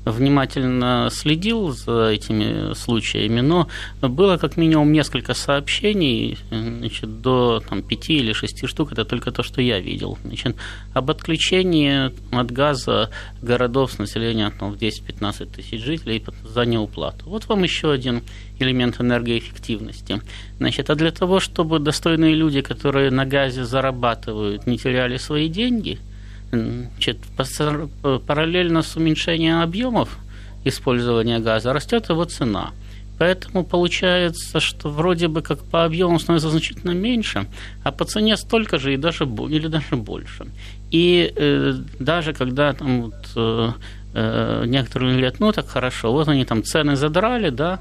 [0.06, 3.68] внимательно следил за этими случаями, но
[4.00, 9.42] было как минимум несколько сообщений, значит, до там, 5 или 6 штук, это только то,
[9.42, 10.56] что я видел, значит,
[10.94, 13.10] об отключении от газа
[13.42, 17.26] городов с населением там, в 10-15 тысяч жителей за неуплату.
[17.26, 18.22] Вот вам еще один
[18.60, 20.22] элемент энергоэффективности.
[20.60, 25.98] Значит, а для того, чтобы достойные люди, которые на газе зарабатывают, не теряли свои деньги–
[26.54, 27.18] Значит,
[28.28, 30.18] параллельно с уменьшением объемов
[30.64, 32.72] использования газа растет его цена.
[33.20, 37.46] Поэтому получается, что вроде бы как по объему становится значительно меньше,
[37.84, 40.48] а по цене столько же и даже, или даже больше.
[40.92, 43.72] И э, даже когда там вот, э,
[44.14, 47.80] э, некоторые говорят, ну так хорошо, вот они там цены задрали, да,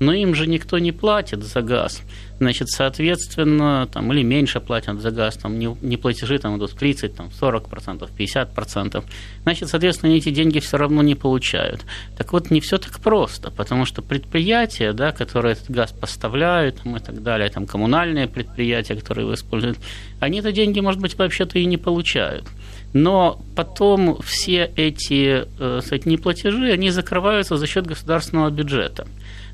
[0.00, 2.02] но им же никто не платит за газ.
[2.38, 7.14] Значит, соответственно, там, или меньше платят за газ, там, не, не платежи там, идут 30,
[7.14, 9.04] там, 40%, 50%.
[9.42, 11.84] Значит, соответственно, эти деньги все равно не получают.
[12.16, 16.96] Так вот, не все так просто, потому что предприятия, да, которые этот газ поставляют там,
[16.96, 19.78] и так далее, там, коммунальные предприятия, которые его используют,
[20.18, 22.46] они эти деньги, может быть, вообще-то и не получают.
[22.94, 29.06] Но потом все эти, э, эти неплатежи, они закрываются за счет государственного бюджета.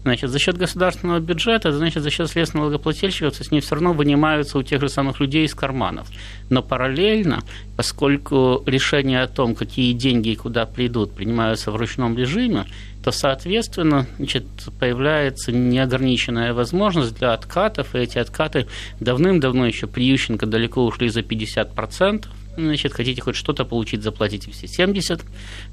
[0.07, 3.92] Значит, за счет государственного бюджета, значит, за счет средств налогоплательщиков, то есть они все равно
[3.92, 6.09] вынимаются у тех же самых людей из карманов.
[6.49, 7.42] Но параллельно,
[7.77, 12.66] поскольку решение о том, какие деньги и куда придут, принимаются в ручном режиме,
[13.03, 14.45] то, соответственно, значит,
[14.79, 18.69] появляется неограниченная возможность для откатов, и эти откаты
[19.01, 24.66] давным-давно еще при Ющенко далеко ушли за 50%, значит, хотите хоть что-то получить, заплатите все
[24.66, 25.21] 70.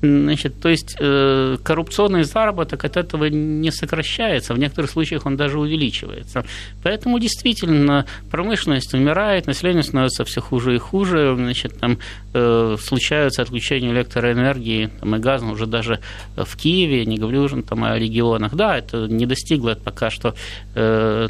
[0.01, 5.59] Значит, то есть э, коррупционный заработок от этого не сокращается, в некоторых случаях он даже
[5.59, 6.45] увеличивается.
[6.83, 11.99] Поэтому действительно промышленность умирает, население становится все хуже и хуже, значит, там
[12.33, 15.99] э, случаются отключения электроэнергии там, и газа уже даже
[16.35, 18.55] в Киеве, не говорю уже там о регионах.
[18.55, 20.35] Да, это не достигло пока что
[20.75, 21.27] э,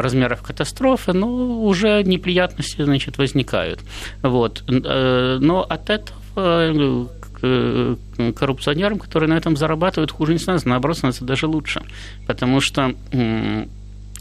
[0.00, 3.80] размеров катастрофы, но уже неприятности значит, возникают.
[4.22, 4.62] Вот.
[4.68, 7.96] Э, но от этого э,
[8.36, 11.82] коррупционерам, которые на этом зарабатывают, хуже не становится, наоборот, становится даже лучше.
[12.26, 12.94] Потому что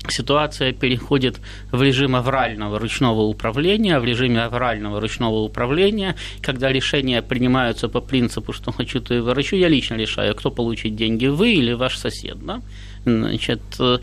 [0.09, 1.39] ситуация переходит
[1.71, 8.53] в режим аврального ручного управления, в режиме аврального ручного управления, когда решения принимаются по принципу,
[8.53, 12.37] что хочу, то и выращу, я лично решаю, кто получит деньги, вы или ваш сосед.
[12.45, 12.61] Да?
[13.05, 13.99] Значит, э,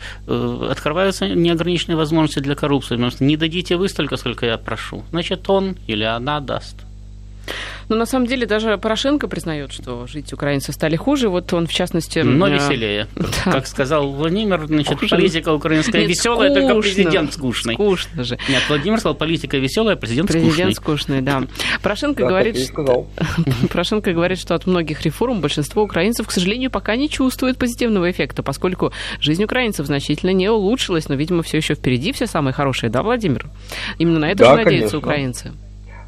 [0.69, 5.49] открываются неограниченные возможности для коррупции, потому что не дадите вы столько, сколько я прошу, значит,
[5.49, 6.75] он или она даст.
[7.89, 11.29] Но на самом деле даже Порошенко признает, что жить украинцы стали хуже.
[11.29, 12.19] Вот он, в частности...
[12.19, 13.07] Но э, веселее.
[13.45, 13.51] Да.
[13.51, 15.15] Как сказал Владимир, значит, Хуже.
[15.15, 16.67] политика украинская Нет, веселая, скучно.
[16.67, 17.73] только президент скучный.
[17.73, 18.37] Скучно же.
[18.49, 21.21] Нет, Владимир сказал, политика веселая, президент, президент скучный.
[21.21, 21.43] Президент скучный, да.
[21.81, 23.07] Порошенко, говорит, что...
[23.71, 28.43] Порошенко говорит, что от многих реформ большинство украинцев, к сожалению, пока не чувствует позитивного эффекта,
[28.43, 33.01] поскольку жизнь украинцев значительно не улучшилась, но, видимо, все еще впереди все самое хорошее, да,
[33.01, 33.47] Владимир?
[33.97, 34.99] Именно на это да, же надеются конечно.
[34.99, 35.51] украинцы.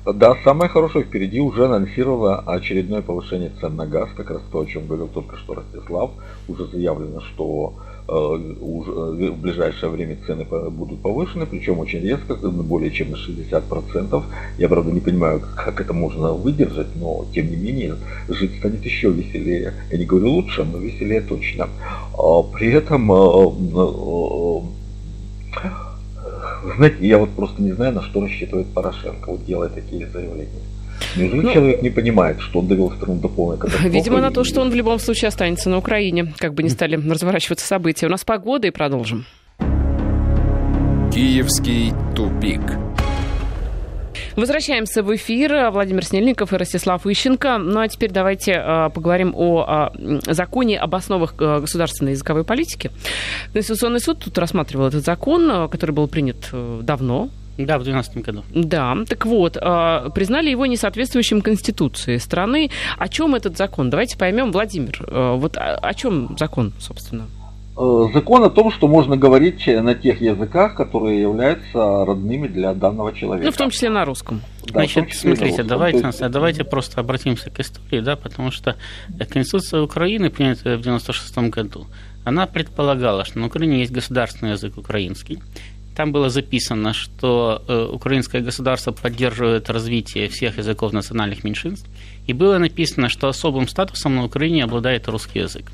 [0.06, 4.66] Да, самое хорошее впереди уже анонсировало очередное повышение цен на газ, как раз то, о
[4.66, 6.12] чем говорил только что Ростислав.
[6.50, 7.76] Уже заявлено, что
[8.10, 14.24] э, э, в ближайшее время цены будут повышены, причем очень резко, более чем на 60%.
[14.58, 17.96] Я, правда, не понимаю, как это можно выдержать, но, тем не менее,
[18.28, 19.74] жить станет еще веселее.
[19.90, 21.70] Я не говорю лучше, но веселее точно.
[22.18, 23.52] А при этом э,
[26.76, 30.62] знаете, я вот просто не знаю, на что рассчитывает Порошенко, вот делая такие заявления.
[31.16, 33.90] Неужели ну, человек не понимает, что он довел страну до полной катастрофы?
[33.90, 36.96] Видимо, на то, что он в любом случае останется на Украине, как бы не стали
[36.96, 38.08] разворачиваться события.
[38.08, 39.26] У нас погода и продолжим.
[41.14, 42.62] Киевский тупик.
[44.36, 45.70] Возвращаемся в эфир.
[45.72, 47.60] Владимир Снельников и Ростислав Ищенко.
[47.60, 52.92] Ну а теперь давайте э, поговорим о э, законе об основах э, государственной языковой политики.
[53.54, 58.18] Конституционный суд тут рассматривал этот закон, э, который был принят э, давно, да, в 2012
[58.26, 58.44] году.
[58.56, 62.72] Да, так вот, э, признали его несоответствующим Конституции страны.
[62.98, 63.92] О чем этот закон?
[63.92, 67.28] Давайте поймем, Владимир, вот о чем закон, собственно?
[67.76, 73.14] Э, закон о том, что можно говорить на тех языках, которые являются родными для данного
[73.14, 73.46] человека.
[73.46, 74.42] Ну, в том числе на русском.
[74.68, 76.30] Да, Значит, смотрите, давайте, есть...
[76.30, 78.76] давайте просто обратимся к истории, да, потому что
[79.30, 81.88] Конституция Украины, принятая в 1996 году,
[82.24, 85.40] она предполагала, что на Украине есть государственный язык украинский,
[85.96, 91.88] там было записано, что э, украинское государство поддерживает развитие всех языков национальных меньшинств,
[92.28, 95.72] и было написано, что особым статусом на Украине обладает русский язык.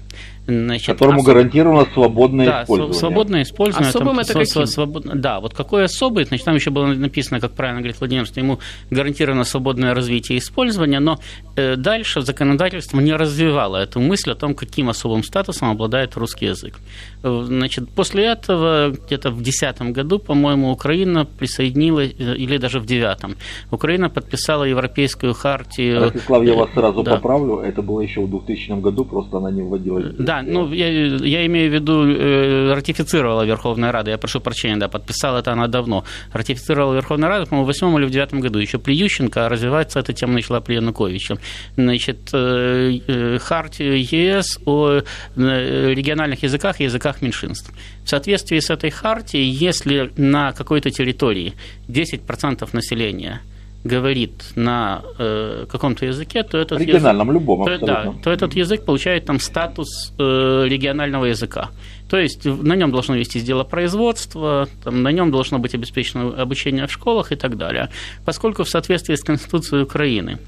[0.49, 1.27] Значит, Которому особ...
[1.27, 2.99] гарантировано свободное да, использование.
[2.99, 3.89] свободное использование.
[3.89, 4.65] Особым там, это каким?
[4.65, 5.03] Свобод...
[5.13, 8.59] Да, вот какой особый, значит, там еще было написано, как правильно говорит Владимир, что ему
[8.89, 11.19] гарантировано свободное развитие и использование, но
[11.55, 16.79] э, дальше законодательство не развивало эту мысль о том, каким особым статусом обладает русский язык.
[17.21, 22.85] Э, значит, после этого, где-то в 2010 году, по-моему, Украина присоединилась, э, или даже в
[22.87, 23.37] 2009,
[23.69, 27.15] Украина подписала Европейскую хартию Станислав, я вас сразу да.
[27.15, 30.15] поправлю, это было еще в 2000 году, просто она не вводилась.
[30.17, 34.87] Да, ну я, я имею в виду, э, ратифицировала Верховная Рада, я прошу прощения, да,
[34.87, 36.03] подписала это она давно.
[36.33, 39.99] Ратифицировала Верховная Рада, по-моему, в 8 или в 9 году, еще при Ющенко, а развиваться
[39.99, 41.37] эта тема начала при Януковиче.
[41.75, 45.01] Значит, э, э, хартию ЕС о
[45.35, 47.71] региональных языках и языках меньшинств.
[48.03, 51.53] В соответствии с этой хартией, если на какой-то территории
[51.87, 53.41] 10% населения–
[53.83, 58.83] говорит на э, каком-то языке, то этот региональном язык, любом то, да, то этот язык
[58.83, 61.69] получает там статус э, регионального языка.
[62.09, 66.87] То есть на нем должно вестись дело производства, там, на нем должно быть обеспечено обучение
[66.87, 67.89] в школах и так далее.
[68.25, 70.39] Поскольку в соответствии с Конституцией Украины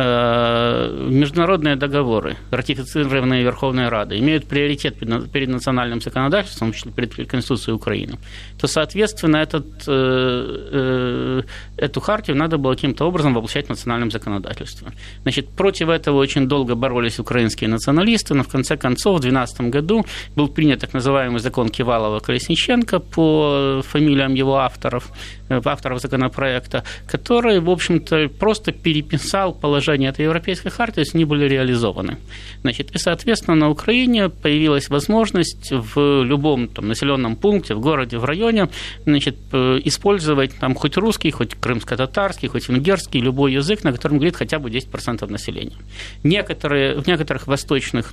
[0.00, 7.74] международные договоры, ратифицированные Верховной Радой, имеют приоритет перед национальным законодательством, в том числе перед Конституцией
[7.74, 8.18] Украины,
[8.58, 11.42] то, соответственно, этот, э, э,
[11.76, 14.88] эту хартию надо было каким-то образом воплощать в национальном законодательстве.
[15.22, 20.06] Значит, против этого очень долго боролись украинские националисты, но в конце концов в 2012 году
[20.36, 25.10] был принят так называемый закон Кивалова-Колесниченко по фамилиям его авторов,
[25.50, 31.48] авторов законопроекта, который, в общем-то, просто переписал положение этой Европейской хартии, то есть они были
[31.48, 32.18] реализованы.
[32.62, 38.24] Значит, и, соответственно, на Украине появилась возможность в любом там, населенном пункте, в городе, в
[38.24, 38.68] районе
[39.04, 44.36] значит, э, использовать там, хоть русский, хоть крымско-татарский, хоть венгерский, любой язык, на котором говорит
[44.36, 45.76] хотя бы 10% населения.
[46.22, 48.12] Некоторые, в некоторых восточных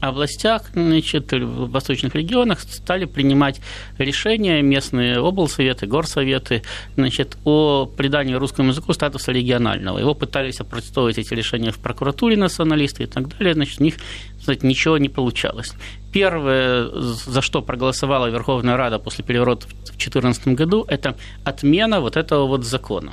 [0.00, 3.60] областях, значит, в восточных регионах стали принимать
[3.98, 6.62] решения местные облсоветы, горсоветы
[6.96, 9.98] значит, о придании русскому языку статуса регионального.
[9.98, 13.94] Его пытались опротестовать эти решения в прокуратуре националисты и так далее, значит, у них
[14.38, 15.74] кстати, ничего не получалось.
[16.12, 22.46] Первое, за что проголосовала Верховная Рада после переворота в 2014 году, это отмена вот этого
[22.46, 23.12] вот закона.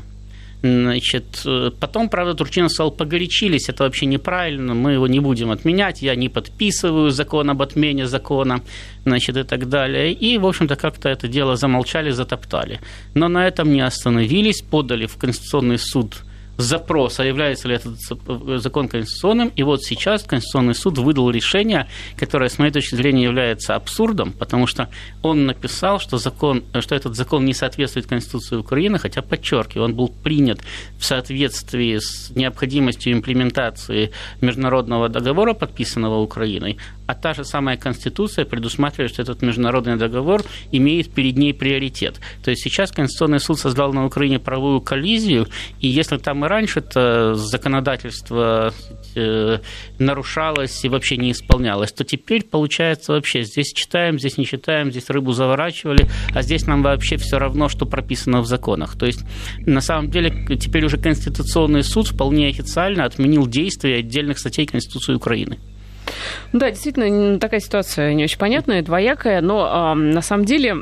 [0.62, 6.02] Значит, э, потом, правда, Турчинов сказал, погорячились, это вообще неправильно, мы его не будем отменять,
[6.02, 8.62] я не подписываю закон об отмене закона,
[9.06, 10.12] значит, и так далее.
[10.12, 12.80] И, в общем-то, как-то это дело замолчали, затоптали.
[13.13, 16.15] Но на этом не остановились, подали в Конституционный суд
[16.58, 17.98] запрос, а является ли этот
[18.62, 19.52] закон конституционным.
[19.56, 21.88] И вот сейчас Конституционный суд выдал решение,
[22.18, 24.89] которое, с моей точки зрения, является абсурдом, потому что
[25.22, 30.10] он написал, что, закон, что этот закон не соответствует Конституции Украины, хотя, подчеркиваю, он был
[30.10, 30.62] принят
[30.98, 39.12] в соответствии с необходимостью имплементации международного договора, подписанного Украиной, а та же самая Конституция предусматривает,
[39.12, 42.20] что этот международный договор имеет перед ней приоритет.
[42.44, 45.48] То есть сейчас Конституционный суд создал на Украине правовую коллизию,
[45.80, 48.74] и если там и раньше это законодательство
[49.15, 49.60] э,
[50.00, 55.10] нарушалось и вообще не исполнялось, то теперь получается вообще здесь читаем, здесь не читаем, здесь
[55.10, 58.98] рыбу заворачивали, а здесь нам вообще все равно, что прописано в законах.
[58.98, 59.24] То есть
[59.60, 65.60] на самом деле теперь уже Конституционный суд вполне официально отменил действия отдельных статей Конституции Украины.
[66.54, 70.74] Да, действительно, такая ситуация не очень понятная, двоякая, но э, на самом деле э,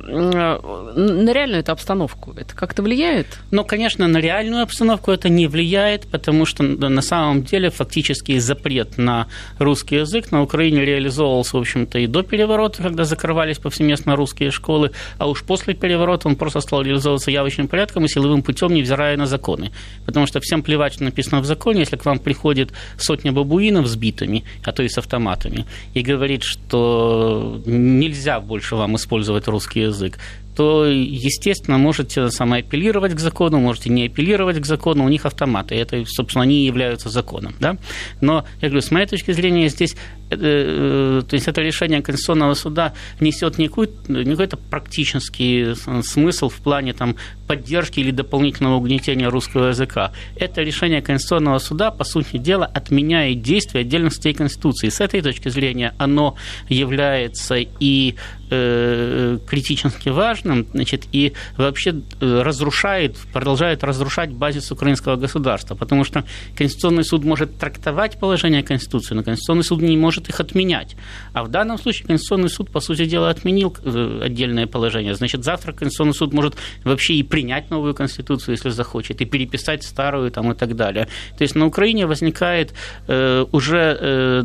[0.96, 3.28] на реальную эту обстановку это как-то влияет?
[3.52, 8.98] Ну, конечно, на реальную обстановку это не влияет, потому что на самом деле фактически запрет
[8.98, 14.52] на русский язык на Украине реализовывался, в общем-то, и до переворота, когда закрывались повсеместно русские
[14.52, 19.18] школы, а уж после переворота он просто стал реализовываться явочным порядком и силовым путем, невзирая
[19.18, 19.72] на законы.
[20.06, 23.96] Потому что всем плевать, что написано в законе, если к вам приходит сотня бабуинов с
[23.96, 30.18] битами, а то и с автоматами и говорит, что нельзя больше вам использовать русский язык,
[30.56, 35.76] то, естественно, можете сам апеллировать к закону, можете не апеллировать к закону, у них автоматы,
[35.76, 37.56] это, собственно, они являются законом.
[37.60, 37.78] Да?
[38.22, 39.96] Но, я говорю, с моей точки зрения, здесь
[40.34, 46.94] э, э, то есть это решение Конституционного суда несет не какой-то практический смысл в плане
[46.94, 47.16] там,
[47.48, 50.12] поддержки или дополнительного угнетения русского языка.
[50.36, 54.90] Это решение Конституционного суда, по сути дела, отменяет действия отдельных статей Конституции.
[54.90, 56.36] С этой точки зрения оно
[56.70, 58.16] является и
[58.50, 66.24] э, критически важным, значит, и вообще э, разрушает, продолжает разрушать базис украинского государства, потому что
[66.58, 70.96] Конституционный суд может трактовать положение Конституции, но Конституционный суд не может их отменять.
[71.34, 75.16] А в данном случае Конституционный суд, по сути дела, отменил э, отдельное положение.
[75.16, 80.32] Значит, завтра Конституционный суд может вообще и принять новую Конституцию, если захочет, и переписать старую
[80.32, 81.08] там, и так далее.
[81.38, 82.74] То есть на Украине возникает
[83.08, 84.44] э, уже э,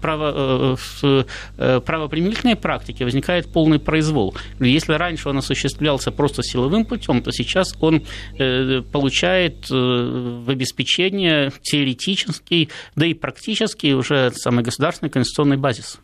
[0.00, 1.26] право, э, в
[1.58, 4.34] э, правоприменительной практике возникает полный произвол.
[4.60, 8.02] Если раньше он осуществлялся просто силовым путем, то сейчас он
[8.38, 16.00] э, получает в обеспечение теоретический, да и практический уже самый государственный конституционный базис.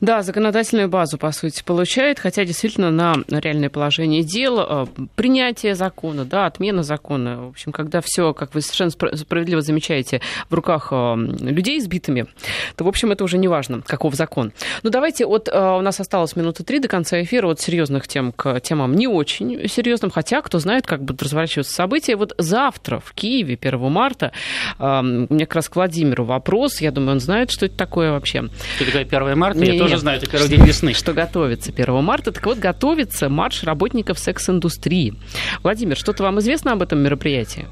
[0.00, 6.24] Да, законодательную базу, по сути, получает, хотя действительно на реальное положение дел, э, принятие закона,
[6.24, 10.20] да, отмена закона, в общем, когда все, как вы совершенно справедливо замечаете,
[10.50, 12.26] в руках э, людей избитыми,
[12.76, 14.52] то, в общем, это уже не важно, каков закон.
[14.82, 18.32] Ну, давайте, вот э, у нас осталось минуты три до конца эфира, от серьезных тем
[18.32, 22.16] к темам не очень серьезным, хотя, кто знает, как будут разворачиваться события.
[22.16, 24.32] Вот завтра в Киеве, 1 марта,
[24.78, 28.48] у меня как раз к Владимиру вопрос, я думаю, он знает, что это такое вообще.
[28.76, 29.51] Что такое 1 марта?
[29.60, 30.94] Не, я не, тоже знаю, это первый день весны.
[30.94, 32.32] Что готовится 1 марта.
[32.32, 35.14] Так вот, готовится марш работников секс-индустрии.
[35.62, 37.66] Владимир, что-то вам известно об этом мероприятии?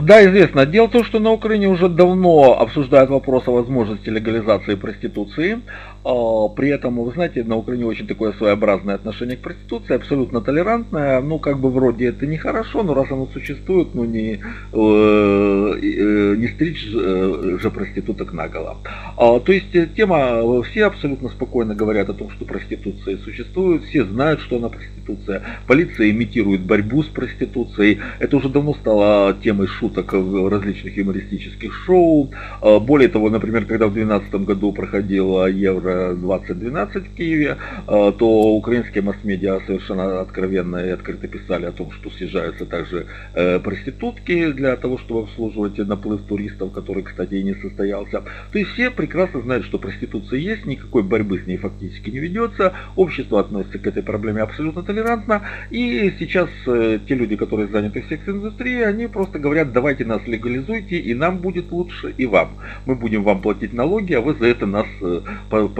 [0.00, 0.64] Да, известно.
[0.64, 5.60] Дело в том, что на Украине уже давно обсуждают вопрос о возможности легализации проституции.
[6.04, 11.20] А, при этом, вы знаете, на Украине очень такое своеобразное отношение к проституции, абсолютно толерантное.
[11.20, 14.38] Ну, как бы вроде это нехорошо, но раз оно существует, ну не, э,
[14.72, 18.78] э, не стричь э, же проституток наголо.
[19.16, 24.40] А, то есть тема, все абсолютно спокойно говорят о том, что проституция существует, все знают,
[24.40, 25.42] что она проституция.
[25.66, 28.00] Полиция имитирует борьбу с проституцией.
[28.18, 32.32] Это уже давно стало темой шуток в различных юмористических шоу.
[32.60, 38.26] А, более того, например, когда в 2012 году проходила Евро 2012 в Киеве, э, то
[38.54, 44.76] украинские масс-медиа совершенно откровенно и открыто писали о том, что съезжаются также э, проститутки для
[44.76, 48.22] того, чтобы обслуживать наплыв туристов, который, кстати, и не состоялся.
[48.52, 52.72] То есть все прекрасно знают, что проституция есть, никакой борьбы с ней фактически не ведется,
[52.96, 58.08] общество относится к этой проблеме абсолютно толерантно, и сейчас э, те люди, которые заняты в
[58.08, 62.58] секс-индустрии, они просто говорят, давайте нас легализуйте, и нам будет лучше, и вам.
[62.86, 64.86] Мы будем вам платить налоги, а вы за это нас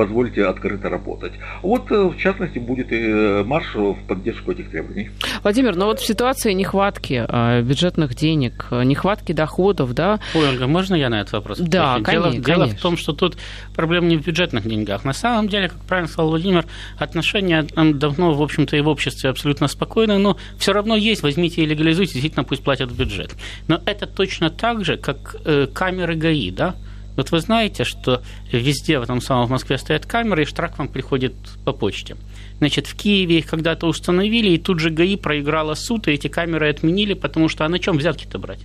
[0.02, 1.32] позвольте открыто работать.
[1.62, 5.10] Вот, э, в частности, будет и э, марш в поддержку этих требований.
[5.44, 10.18] Владимир, но вот в ситуации нехватки э, бюджетных денег, нехватки доходов, да?
[10.34, 11.58] Ой, Ольга, можно я на этот вопрос?
[11.58, 12.44] Да, дело, конечно.
[12.44, 13.36] Дело в том, что тут
[13.76, 15.04] проблема не в бюджетных деньгах.
[15.04, 16.66] На самом деле, как правильно сказал Владимир,
[16.98, 21.66] отношения давно, в общем-то, и в обществе абсолютно спокойны, но все равно есть, возьмите и
[21.66, 23.36] легализуйте, действительно пусть платят в бюджет.
[23.68, 25.36] Но это точно так же, как
[25.72, 26.74] камеры ГАИ, да?
[27.16, 30.88] Вот вы знаете, что везде в этом самом в Москве стоят камеры, и штраф вам
[30.88, 31.34] приходит
[31.64, 32.16] по почте.
[32.58, 36.68] Значит, в Киеве их когда-то установили, и тут же ГАИ проиграла суд, и эти камеры
[36.68, 38.60] отменили, потому что а на чем взятки-то брать?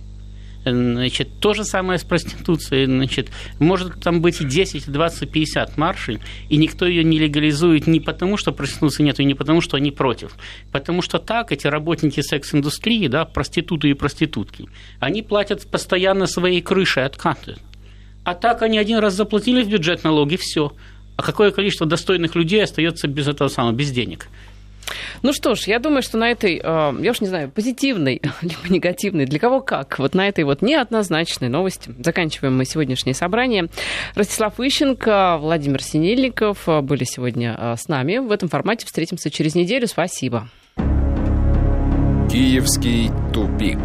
[0.64, 2.86] Значит, то же самое с проституцией.
[2.86, 3.28] Значит,
[3.58, 7.86] может там быть и 10, и 20, и 50 маршей, и никто ее не легализует
[7.86, 10.36] не потому, что проституции нет, и не потому, что они против.
[10.72, 14.68] Потому что так эти работники секс-индустрии, да, проституты и проститутки,
[15.00, 17.56] они платят постоянно своей крышей откаты.
[18.28, 20.74] А так они один раз заплатили в бюджет налоги, все.
[21.16, 24.28] А какое количество достойных людей остается без этого самого, без денег?
[25.22, 28.68] Ну что ж, я думаю, что на этой, э, я уж не знаю, позитивной, либо
[28.68, 33.68] негативной, для кого как, вот на этой вот неоднозначной новости заканчиваем мы сегодняшнее собрание.
[34.14, 38.18] Ростислав Ищенко, Владимир Синельников были сегодня э, с нами.
[38.18, 39.86] В этом формате встретимся через неделю.
[39.86, 40.50] Спасибо.
[42.30, 43.78] Киевский тупик.